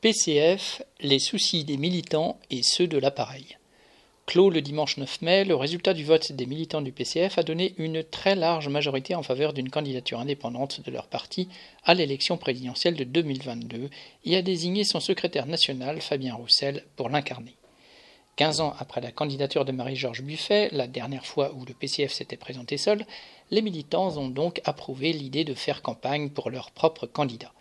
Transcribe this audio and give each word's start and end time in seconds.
PCF, 0.00 0.80
les 1.00 1.18
soucis 1.18 1.64
des 1.64 1.76
militants 1.76 2.38
et 2.50 2.62
ceux 2.62 2.86
de 2.86 2.98
l'appareil. 2.98 3.58
Clos 4.26 4.48
le 4.48 4.62
dimanche 4.62 4.96
9 4.96 5.22
mai, 5.22 5.44
le 5.44 5.56
résultat 5.56 5.92
du 5.92 6.04
vote 6.04 6.30
des 6.30 6.46
militants 6.46 6.82
du 6.82 6.92
PCF 6.92 7.36
a 7.36 7.42
donné 7.42 7.74
une 7.78 8.04
très 8.04 8.36
large 8.36 8.68
majorité 8.68 9.16
en 9.16 9.24
faveur 9.24 9.52
d'une 9.52 9.70
candidature 9.70 10.20
indépendante 10.20 10.82
de 10.82 10.92
leur 10.92 11.08
parti 11.08 11.48
à 11.82 11.94
l'élection 11.94 12.36
présidentielle 12.36 12.94
de 12.94 13.02
2022 13.02 13.90
et 14.24 14.36
a 14.36 14.42
désigné 14.42 14.84
son 14.84 15.00
secrétaire 15.00 15.46
national, 15.46 16.00
Fabien 16.00 16.36
Roussel, 16.36 16.84
pour 16.94 17.08
l'incarner. 17.08 17.56
Quinze 18.36 18.60
ans 18.60 18.76
après 18.78 19.00
la 19.00 19.10
candidature 19.10 19.64
de 19.64 19.72
Marie-Georges 19.72 20.22
Buffet, 20.22 20.68
la 20.70 20.86
dernière 20.86 21.26
fois 21.26 21.52
où 21.54 21.64
le 21.64 21.74
PCF 21.74 22.12
s'était 22.12 22.36
présenté 22.36 22.76
seul, 22.76 23.04
les 23.50 23.62
militants 23.62 24.16
ont 24.16 24.28
donc 24.28 24.60
approuvé 24.64 25.12
l'idée 25.12 25.42
de 25.42 25.54
faire 25.54 25.82
campagne 25.82 26.30
pour 26.30 26.50
leur 26.50 26.70
propre 26.70 27.06
candidat. 27.06 27.52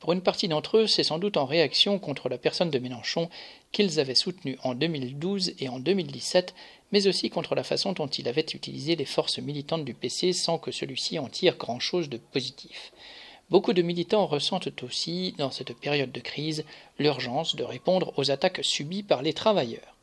Pour 0.00 0.12
une 0.12 0.22
partie 0.22 0.46
d'entre 0.46 0.78
eux, 0.78 0.86
c'est 0.86 1.02
sans 1.02 1.18
doute 1.18 1.36
en 1.36 1.44
réaction 1.44 1.98
contre 1.98 2.28
la 2.28 2.38
personne 2.38 2.70
de 2.70 2.78
Mélenchon 2.78 3.28
qu'ils 3.72 3.98
avaient 3.98 4.14
soutenu 4.14 4.56
en 4.62 4.74
2012 4.74 5.54
et 5.58 5.68
en 5.68 5.80
2017, 5.80 6.54
mais 6.92 7.06
aussi 7.08 7.30
contre 7.30 7.54
la 7.54 7.64
façon 7.64 7.92
dont 7.92 8.06
il 8.06 8.28
avait 8.28 8.46
utilisé 8.54 8.94
les 8.94 9.04
forces 9.04 9.38
militantes 9.38 9.84
du 9.84 9.94
PC 9.94 10.32
sans 10.32 10.58
que 10.58 10.70
celui-ci 10.70 11.18
en 11.18 11.28
tire 11.28 11.56
grand-chose 11.56 12.08
de 12.08 12.16
positif. 12.18 12.92
Beaucoup 13.50 13.72
de 13.72 13.82
militants 13.82 14.26
ressentent 14.26 14.82
aussi, 14.82 15.34
dans 15.36 15.50
cette 15.50 15.76
période 15.76 16.12
de 16.12 16.20
crise, 16.20 16.64
l'urgence 16.98 17.56
de 17.56 17.64
répondre 17.64 18.12
aux 18.16 18.30
attaques 18.30 18.60
subies 18.62 19.02
par 19.02 19.22
les 19.22 19.32
travailleurs. 19.32 19.97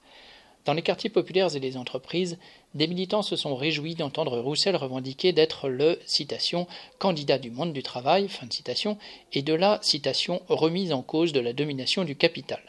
Dans 0.66 0.74
les 0.74 0.82
quartiers 0.82 1.12
populaires 1.12 1.56
et 1.56 1.60
les 1.60 1.78
entreprises, 1.78 2.40
des 2.74 2.88
militants 2.88 3.22
se 3.22 3.36
sont 3.36 3.56
réjouis 3.56 3.94
d'entendre 3.94 4.40
Roussel 4.40 4.76
revendiquer 4.76 5.32
d'être 5.32 5.70
le 5.70 6.00
citation 6.08 6.66
candidat 6.98 7.38
du 7.38 7.52
monde 7.52 7.72
du 7.72 7.84
travail 7.84 8.28
fin 8.28 8.48
de 8.48 8.54
citation 8.54 8.98
et 9.32 9.44
de 9.44 9.54
la 9.54 9.78
citation 9.84 10.42
remise 10.50 10.92
en 10.92 11.04
cause 11.04 11.34
de 11.34 11.40
la 11.40 11.54
domination 11.54 12.04
du 12.04 12.16
capital. 12.16 12.60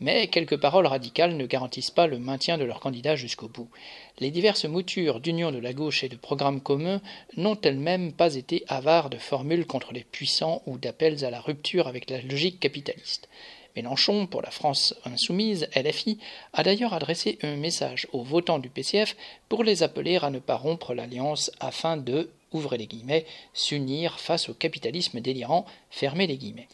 Mais 0.00 0.28
quelques 0.28 0.58
paroles 0.58 0.86
radicales 0.86 1.36
ne 1.36 1.46
garantissent 1.46 1.90
pas 1.90 2.06
le 2.06 2.18
maintien 2.18 2.56
de 2.56 2.64
leur 2.64 2.80
candidat 2.80 3.16
jusqu'au 3.16 3.48
bout. 3.48 3.68
Les 4.18 4.30
diverses 4.30 4.64
moutures 4.64 5.20
d'union 5.20 5.52
de 5.52 5.58
la 5.58 5.74
gauche 5.74 6.04
et 6.04 6.08
de 6.08 6.16
programmes 6.16 6.62
communs 6.62 7.02
n'ont 7.36 7.58
elles-mêmes 7.62 8.12
pas 8.12 8.34
été 8.34 8.64
avares 8.68 9.10
de 9.10 9.18
formules 9.18 9.66
contre 9.66 9.92
les 9.92 10.04
puissants 10.04 10.62
ou 10.64 10.78
d'appels 10.78 11.22
à 11.22 11.30
la 11.30 11.40
rupture 11.40 11.86
avec 11.86 12.08
la 12.08 12.22
logique 12.22 12.60
capitaliste. 12.60 13.28
Mélenchon, 13.76 14.26
pour 14.26 14.42
la 14.42 14.50
France 14.50 14.94
insoumise, 15.04 15.68
LFI, 15.76 16.18
a 16.52 16.62
d'ailleurs 16.62 16.94
adressé 16.94 17.38
un 17.42 17.56
message 17.56 18.08
aux 18.12 18.22
votants 18.22 18.58
du 18.58 18.70
PCF 18.70 19.16
pour 19.48 19.62
les 19.62 19.82
appeler 19.82 20.16
à 20.16 20.30
ne 20.30 20.38
pas 20.38 20.56
rompre 20.56 20.94
l'alliance 20.94 21.50
afin 21.60 21.96
de, 21.96 22.30
les 22.76 22.86
guillemets, 22.86 23.26
s'unir 23.52 24.18
face 24.18 24.48
au 24.48 24.54
capitalisme 24.54 25.20
délirant, 25.20 25.66
fermez 25.90 26.26
les 26.26 26.38
guillemets. 26.38 26.68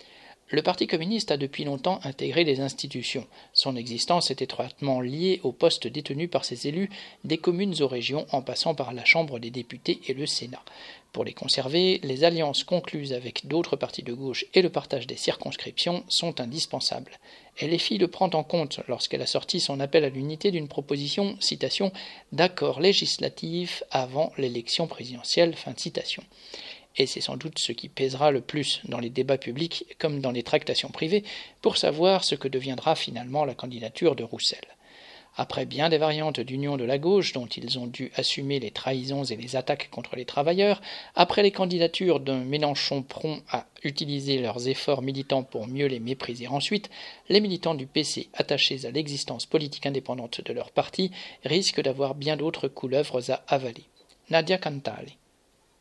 Le 0.53 0.61
Parti 0.61 0.86
communiste 0.86 1.31
a 1.31 1.39
depuis 1.39 1.64
longtemps 1.64 1.98
intégré 2.05 2.45
les 2.45 2.61
institutions. 2.61 3.27
Son 3.55 3.75
existence 3.75 4.31
est 4.31 4.42
étroitement 4.42 5.00
liée 5.00 5.41
aux 5.45 5.53
postes 5.53 5.86
détenus 5.86 6.28
par 6.28 6.45
ses 6.45 6.69
élus 6.69 6.91
des 7.25 7.39
communes 7.39 7.75
aux 7.81 7.89
régions 7.89 8.27
en 8.33 8.42
passant 8.42 8.75
par 8.75 8.92
la 8.92 9.06
Chambre 9.06 9.39
des 9.39 9.50
députés 9.50 10.03
et 10.08 10.12
le 10.12 10.27
Sénat. 10.27 10.62
Pour 11.12 11.25
les 11.25 11.33
conserver, 11.33 12.00
les 12.03 12.25
alliances 12.25 12.64
concluses 12.64 13.14
avec 13.14 13.47
d'autres 13.47 13.77
partis 13.77 14.03
de 14.03 14.12
gauche 14.12 14.45
et 14.53 14.61
le 14.61 14.69
partage 14.69 15.06
des 15.06 15.17
circonscriptions 15.17 16.05
sont 16.08 16.39
indispensables. 16.39 17.19
LFI 17.62 17.97
le 17.97 18.08
prend 18.08 18.28
en 18.34 18.42
compte 18.42 18.80
lorsqu'elle 18.89 19.23
a 19.23 19.27
sorti 19.27 19.58
son 19.58 19.80
appel 19.80 20.05
à 20.05 20.11
l'unité 20.11 20.50
d'une 20.50 20.69
proposition, 20.69 21.34
citation, 21.41 21.92
d'accord 22.30 22.78
législatif 22.78 23.84
avant 23.91 24.33
l'élection 24.36 24.86
présidentielle, 24.86 25.55
et 26.97 27.07
c'est 27.07 27.21
sans 27.21 27.37
doute 27.37 27.59
ce 27.59 27.73
qui 27.73 27.89
pèsera 27.89 28.31
le 28.31 28.41
plus 28.41 28.81
dans 28.85 29.01
les 29.01 29.11
débats 29.11 29.39
publics 29.39 29.87
comme 29.98 30.21
dans 30.21 30.33
les 30.33 30.43
tractations 30.43 30.91
privées 30.91 31.25
pour 31.61 31.77
savoir 31.77 32.25
ce 32.25 32.35
que 32.35 32.48
deviendra 32.48 32.95
finalement 32.95 33.45
la 33.45 33.55
candidature 33.55 34.17
de 34.17 34.25
Roussel. 34.25 34.65
Après 35.35 35.65
bien 35.65 35.89
des 35.89 35.97
variantes 35.97 36.41
d'union 36.41 36.77
de 36.77 36.85
la 36.85 36.98
gauche 36.98 37.33
dont 37.33 37.47
ils 37.47 37.79
ont 37.79 37.87
dû 37.87 38.13
assumer 38.17 38.61
les 38.61 38.70
trahisons 38.70 39.25
et 39.25 39.36
les 39.36 39.57
attaques 39.57 39.89
contre 39.91 40.14
les 40.14 40.27
travailleurs, 40.27 40.83
après 41.14 41.42
les 41.42 41.51
candidatures 41.51 42.20
d'un 42.20 42.45
Mélenchon 42.45 43.03
prompt 43.03 43.42
à 43.48 43.64
utiliser 43.83 44.41
leurs 44.41 44.69
efforts 44.69 45.01
militants 45.01 45.42
pour 45.42 45.69
mieux 45.69 45.86
les 45.86 46.01
mépriser 46.01 46.48
ensuite, 46.48 46.91
les 47.30 47.41
militants 47.41 47.74
du 47.74 47.86
PC 47.86 48.29
attachés 48.35 48.85
à 48.85 48.91
l'existence 48.91 49.47
politique 49.47 49.86
indépendante 49.86 50.42
de 50.42 50.53
leur 50.53 50.70
parti 50.70 51.11
risquent 51.47 51.83
d'avoir 51.83 52.14
bien 52.14 52.36
d'autres 52.36 52.69
couleuvres 52.69 53.30
à 53.30 53.42
avaler. 53.48 53.85
Nadia 54.29 54.59
Cantali 54.59 55.17